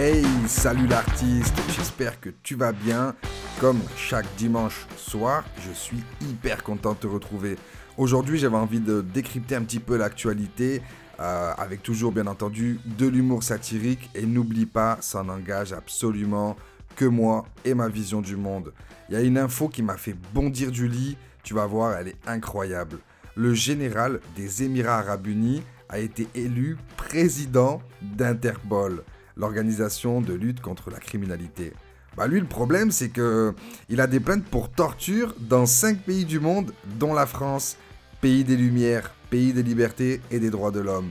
Hey, 0.00 0.22
salut 0.46 0.86
l'artiste, 0.86 1.56
j'espère 1.76 2.20
que 2.20 2.30
tu 2.44 2.54
vas 2.54 2.70
bien. 2.70 3.16
Comme 3.58 3.80
chaque 3.96 4.32
dimanche 4.36 4.86
soir, 4.96 5.44
je 5.66 5.72
suis 5.72 6.04
hyper 6.20 6.62
content 6.62 6.92
de 6.92 6.98
te 6.98 7.08
retrouver. 7.08 7.56
Aujourd'hui, 7.96 8.38
j'avais 8.38 8.58
envie 8.58 8.78
de 8.78 9.00
décrypter 9.00 9.56
un 9.56 9.64
petit 9.64 9.80
peu 9.80 9.96
l'actualité, 9.96 10.82
euh, 11.18 11.52
avec 11.58 11.82
toujours 11.82 12.12
bien 12.12 12.28
entendu 12.28 12.78
de 12.84 13.08
l'humour 13.08 13.42
satirique. 13.42 14.08
Et 14.14 14.24
n'oublie 14.24 14.66
pas, 14.66 14.98
ça 15.00 15.24
n'engage 15.24 15.72
absolument 15.72 16.54
que 16.94 17.04
moi 17.04 17.44
et 17.64 17.74
ma 17.74 17.88
vision 17.88 18.20
du 18.20 18.36
monde. 18.36 18.72
Il 19.08 19.14
y 19.14 19.18
a 19.18 19.22
une 19.22 19.36
info 19.36 19.66
qui 19.66 19.82
m'a 19.82 19.96
fait 19.96 20.14
bondir 20.32 20.70
du 20.70 20.86
lit, 20.86 21.16
tu 21.42 21.54
vas 21.54 21.66
voir, 21.66 21.98
elle 21.98 22.06
est 22.06 22.28
incroyable. 22.28 23.00
Le 23.34 23.52
général 23.52 24.20
des 24.36 24.62
Émirats 24.62 24.98
arabes 24.98 25.26
unis 25.26 25.64
a 25.88 25.98
été 25.98 26.28
élu 26.36 26.76
président 26.96 27.82
d'Interpol 28.00 29.02
l'organisation 29.38 30.20
de 30.20 30.34
lutte 30.34 30.60
contre 30.60 30.90
la 30.90 30.98
criminalité. 30.98 31.72
Bah 32.16 32.26
lui, 32.26 32.40
le 32.40 32.46
problème, 32.46 32.90
c'est 32.90 33.10
que 33.10 33.54
il 33.88 34.00
a 34.00 34.06
des 34.06 34.20
plaintes 34.20 34.44
pour 34.44 34.70
torture 34.70 35.34
dans 35.38 35.66
5 35.66 36.00
pays 36.00 36.24
du 36.24 36.40
monde, 36.40 36.72
dont 36.98 37.14
la 37.14 37.26
France, 37.26 37.76
pays 38.20 38.42
des 38.44 38.56
Lumières, 38.56 39.14
pays 39.30 39.52
des 39.52 39.62
libertés 39.62 40.20
et 40.30 40.40
des 40.40 40.50
droits 40.50 40.72
de 40.72 40.80
l'homme. 40.80 41.10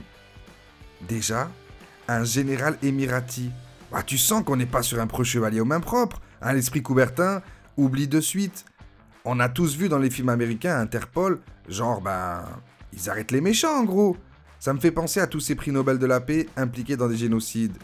Déjà, 1.08 1.50
un 2.08 2.24
général 2.24 2.76
émirati. 2.82 3.50
Bah 3.90 4.02
tu 4.02 4.18
sens 4.18 4.44
qu'on 4.44 4.56
n'est 4.56 4.66
pas 4.66 4.82
sur 4.82 5.00
un 5.00 5.06
preux 5.06 5.24
chevalier 5.24 5.60
aux 5.60 5.64
mains 5.64 5.80
propres. 5.80 6.20
Un 6.42 6.52
l'esprit 6.52 6.82
Coubertin 6.82 7.42
oublie 7.76 8.08
de 8.08 8.20
suite. 8.20 8.66
On 9.24 9.40
a 9.40 9.48
tous 9.48 9.76
vu 9.76 9.88
dans 9.88 9.98
les 9.98 10.10
films 10.10 10.28
américains 10.28 10.78
Interpol, 10.78 11.40
genre 11.68 12.00
ben 12.00 12.44
ils 12.92 13.08
arrêtent 13.08 13.30
les 13.30 13.40
méchants 13.40 13.80
en 13.80 13.84
gros. 13.84 14.16
Ça 14.58 14.74
me 14.74 14.80
fait 14.80 14.90
penser 14.90 15.20
à 15.20 15.26
tous 15.26 15.40
ces 15.40 15.54
prix 15.54 15.70
Nobel 15.70 15.98
de 15.98 16.06
la 16.06 16.20
paix 16.20 16.46
impliqués 16.56 16.96
dans 16.96 17.08
des 17.08 17.16
génocides. 17.16 17.76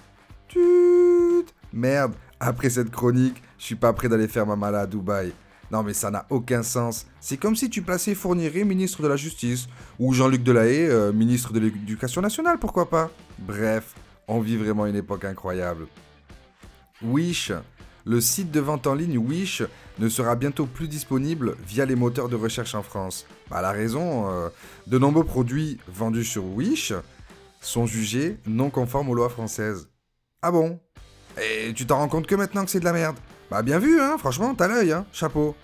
Merde, 1.75 2.15
après 2.39 2.71
cette 2.71 2.91
chronique, 2.91 3.43
je 3.59 3.65
suis 3.65 3.75
pas 3.75 3.93
prêt 3.93 4.09
d'aller 4.09 4.29
faire 4.29 4.47
ma 4.47 4.55
malade 4.55 4.85
à 4.85 4.87
Dubaï. 4.87 5.33
Non 5.71 5.83
mais 5.83 5.93
ça 5.93 6.11
n'a 6.11 6.25
aucun 6.31 6.63
sens. 6.63 7.07
C'est 7.21 7.37
comme 7.37 7.57
si 7.57 7.69
tu 7.69 7.83
plaçais 7.83 8.15
Fourniret 8.15 8.65
ministre 8.65 9.03
de 9.03 9.09
la 9.09 9.17
Justice, 9.17 9.67
ou 9.99 10.13
Jean-Luc 10.13 10.45
Delahaye 10.45 10.89
euh, 10.89 11.13
ministre 11.13 11.53
de 11.53 11.59
l'Éducation 11.59 12.21
nationale, 12.21 12.59
pourquoi 12.61 12.89
pas? 12.89 13.11
Bref, 13.41 13.95
on 14.29 14.41
vit 14.41 14.57
vraiment 14.57 14.87
une 14.87 14.95
époque 14.95 15.25
incroyable. 15.25 15.87
Wish, 17.03 17.51
le 18.05 18.21
site 18.21 18.53
de 18.53 18.61
vente 18.61 18.87
en 18.87 18.95
ligne 18.95 19.19
Wish 19.19 19.63
ne 19.99 20.09
sera 20.09 20.37
bientôt 20.37 20.67
plus 20.67 20.87
disponible 20.87 21.57
via 21.67 21.87
les 21.87 21.97
moteurs 21.97 22.29
de 22.29 22.37
recherche 22.37 22.75
en 22.75 22.83
France. 22.83 23.27
Bah, 23.51 23.63
la 23.63 23.73
raison, 23.73 24.31
euh, 24.31 24.49
de 24.87 24.99
nombreux 24.99 25.25
produits 25.25 25.79
vendus 25.89 26.25
sur 26.25 26.45
Wish 26.45 26.93
sont 27.61 27.87
jugés 27.87 28.39
non 28.47 28.71
conformes 28.71 29.09
aux 29.09 29.15
lois 29.15 29.29
françaises. 29.29 29.89
Ah 30.43 30.53
bon? 30.53 30.79
Et 31.41 31.73
tu 31.75 31.87
t'en 31.87 31.99
rends 31.99 32.09
compte 32.09 32.27
que 32.27 32.35
maintenant 32.35 32.65
que 32.65 32.71
c'est 32.71 32.81
de 32.81 32.85
la 32.85 32.93
merde 32.93 33.17
Bah 33.51 33.63
bien 33.63 33.79
vu, 33.79 34.01
hein, 34.01 34.17
franchement, 34.19 34.55
t'as 34.55 34.69
l'œil, 34.69 34.93
hein, 34.93 35.07
chapeau. 35.13 35.57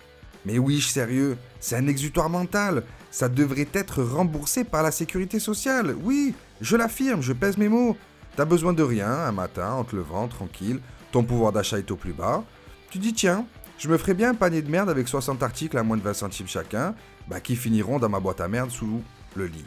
Mais 0.45 0.57
oui, 0.57 0.81
sérieux, 0.81 1.37
c'est 1.59 1.75
un 1.75 1.87
exutoire 1.87 2.29
mental. 2.29 2.83
Ça 3.11 3.29
devrait 3.29 3.67
être 3.73 4.01
remboursé 4.03 4.63
par 4.63 4.83
la 4.83 4.91
sécurité 4.91 5.39
sociale. 5.39 5.95
Oui, 6.03 6.33
je 6.61 6.75
l'affirme, 6.75 7.21
je 7.21 7.33
pèse 7.33 7.57
mes 7.57 7.69
mots. 7.69 7.95
T'as 8.35 8.45
besoin 8.45 8.73
de 8.73 8.83
rien 8.83 9.11
un 9.11 9.31
matin 9.31 9.73
en 9.73 9.83
te 9.83 9.95
levant 9.95 10.27
tranquille, 10.27 10.79
ton 11.11 11.23
pouvoir 11.23 11.51
d'achat 11.51 11.77
est 11.77 11.91
au 11.91 11.97
plus 11.97 12.13
bas. 12.13 12.43
Tu 12.89 12.97
dis 12.97 13.13
tiens, 13.13 13.45
je 13.77 13.89
me 13.89 13.97
ferais 13.97 14.13
bien 14.13 14.29
un 14.29 14.35
panier 14.35 14.61
de 14.61 14.71
merde 14.71 14.89
avec 14.89 15.07
60 15.07 15.43
articles 15.43 15.77
à 15.77 15.83
moins 15.83 15.97
de 15.97 16.01
20 16.01 16.13
centimes 16.13 16.47
chacun, 16.47 16.95
bah 17.27 17.41
qui 17.41 17.55
finiront 17.55 17.99
dans 17.99 18.09
ma 18.09 18.19
boîte 18.19 18.39
à 18.39 18.47
merde 18.47 18.71
sous 18.71 19.01
le 19.35 19.47
lit. 19.47 19.65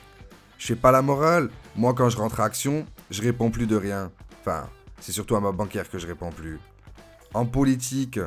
Je 0.57 0.69
fais 0.69 0.77
pas 0.77 0.93
la 0.93 1.03
morale, 1.03 1.51
moi 1.77 1.93
quand 1.95 2.09
je 2.09 2.17
rentre 2.17 2.41
à 2.41 2.45
action, 2.45 2.87
je 3.11 3.21
réponds 3.23 3.51
plus 3.51 3.67
de 3.67 3.77
rien. 3.77 4.11
Enfin, 4.41 4.69
c'est 5.05 5.13
surtout 5.13 5.37
à 5.37 5.41
ma 5.41 5.53
banquière 5.53 5.91
que 5.91 5.99
je 5.99 6.07
réponds 6.07 6.31
plus. 6.31 6.59
En 7.35 7.45
politique, 7.45 8.19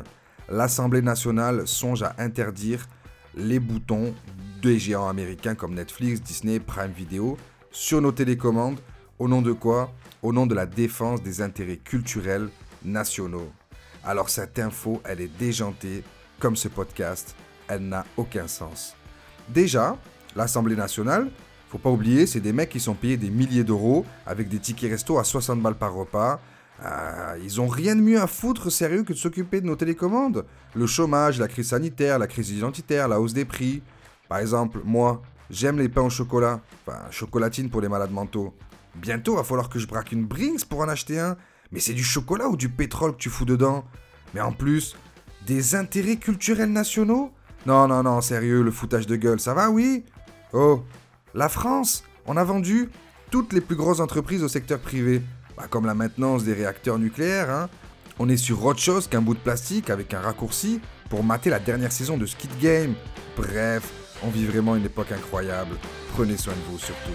l'Assemblée 0.48 1.02
nationale 1.02 1.66
songe 1.66 2.04
à 2.04 2.14
interdire 2.18 2.86
les 3.34 3.58
boutons 3.58 4.14
des 4.62 4.78
géants 4.78 5.08
américains 5.08 5.56
comme 5.56 5.74
Netflix, 5.74 6.22
Disney, 6.22 6.60
Prime 6.60 6.92
Video 6.92 7.36
sur 7.72 8.00
nos 8.00 8.12
télécommandes. 8.12 8.78
Au 9.18 9.26
nom 9.26 9.42
de 9.42 9.50
quoi? 9.50 9.92
Au 10.22 10.32
nom 10.32 10.46
de 10.46 10.54
la 10.54 10.66
défense 10.66 11.20
des 11.20 11.42
intérêts 11.42 11.78
culturels 11.78 12.48
nationaux. 12.84 13.50
Alors 14.04 14.30
cette 14.30 14.60
info, 14.60 15.02
elle 15.04 15.20
est 15.20 15.36
déjantée, 15.36 16.04
comme 16.38 16.54
ce 16.54 16.68
podcast, 16.68 17.34
elle 17.66 17.88
n'a 17.88 18.06
aucun 18.16 18.46
sens. 18.46 18.94
Déjà, 19.48 19.96
l'Assemblée 20.36 20.76
nationale, 20.76 21.28
faut 21.70 21.78
pas 21.78 21.90
oublier, 21.90 22.28
c'est 22.28 22.38
des 22.38 22.52
mecs 22.52 22.70
qui 22.70 22.78
sont 22.78 22.94
payés 22.94 23.16
des 23.16 23.30
milliers 23.30 23.64
d'euros 23.64 24.06
avec 24.26 24.48
des 24.48 24.60
tickets 24.60 24.92
resto 24.92 25.18
à 25.18 25.24
60 25.24 25.60
balles 25.60 25.74
par 25.74 25.92
repas, 25.92 26.40
ah, 26.82 27.34
ils 27.42 27.60
ont 27.60 27.66
rien 27.66 27.96
de 27.96 28.00
mieux 28.00 28.20
à 28.20 28.26
foutre, 28.26 28.70
sérieux, 28.70 29.02
que 29.02 29.12
de 29.12 29.18
s'occuper 29.18 29.60
de 29.60 29.66
nos 29.66 29.76
télécommandes. 29.76 30.44
Le 30.74 30.86
chômage, 30.86 31.38
la 31.38 31.48
crise 31.48 31.68
sanitaire, 31.68 32.18
la 32.18 32.26
crise 32.26 32.50
identitaire, 32.50 33.08
la 33.08 33.20
hausse 33.20 33.32
des 33.32 33.44
prix. 33.44 33.82
Par 34.28 34.38
exemple, 34.38 34.80
moi, 34.84 35.22
j'aime 35.50 35.78
les 35.78 35.88
pains 35.88 36.02
au 36.02 36.10
chocolat. 36.10 36.60
Enfin, 36.86 36.98
chocolatine 37.10 37.70
pour 37.70 37.80
les 37.80 37.88
malades 37.88 38.12
mentaux. 38.12 38.54
Bientôt, 38.94 39.36
va 39.36 39.44
falloir 39.44 39.68
que 39.68 39.78
je 39.78 39.86
braque 39.86 40.12
une 40.12 40.26
Brinks 40.26 40.64
pour 40.66 40.80
en 40.80 40.88
acheter 40.88 41.18
un. 41.18 41.36
Mais 41.72 41.80
c'est 41.80 41.94
du 41.94 42.04
chocolat 42.04 42.48
ou 42.48 42.56
du 42.56 42.68
pétrole 42.68 43.12
que 43.12 43.18
tu 43.18 43.28
fous 43.28 43.44
dedans? 43.44 43.84
Mais 44.34 44.40
en 44.40 44.52
plus, 44.52 44.96
des 45.46 45.74
intérêts 45.74 46.16
culturels 46.16 46.72
nationaux? 46.72 47.32
Non, 47.66 47.88
non, 47.88 48.02
non, 48.02 48.20
sérieux, 48.20 48.62
le 48.62 48.70
foutage 48.70 49.06
de 49.06 49.16
gueule, 49.16 49.40
ça 49.40 49.52
va, 49.52 49.68
oui? 49.68 50.04
Oh, 50.52 50.82
la 51.34 51.48
France, 51.48 52.04
on 52.26 52.36
a 52.36 52.44
vendu 52.44 52.88
toutes 53.30 53.52
les 53.52 53.60
plus 53.60 53.76
grosses 53.76 54.00
entreprises 54.00 54.42
au 54.42 54.48
secteur 54.48 54.78
privé. 54.78 55.22
Bah, 55.58 55.66
comme 55.68 55.86
la 55.86 55.94
maintenance 55.94 56.44
des 56.44 56.52
réacteurs 56.52 57.00
nucléaires, 57.00 57.50
hein. 57.50 57.68
on 58.20 58.28
est 58.28 58.36
sur 58.36 58.64
autre 58.64 58.78
chose 58.78 59.08
qu'un 59.08 59.20
bout 59.20 59.34
de 59.34 59.40
plastique 59.40 59.90
avec 59.90 60.14
un 60.14 60.20
raccourci 60.20 60.80
pour 61.10 61.24
mater 61.24 61.50
la 61.50 61.58
dernière 61.58 61.90
saison 61.90 62.16
de 62.16 62.26
Skid 62.26 62.50
Game. 62.60 62.94
Bref, 63.36 63.90
on 64.22 64.28
vit 64.28 64.46
vraiment 64.46 64.76
une 64.76 64.84
époque 64.84 65.10
incroyable. 65.10 65.74
Prenez 66.14 66.36
soin 66.36 66.52
de 66.52 66.60
vous 66.70 66.78
surtout. 66.78 67.10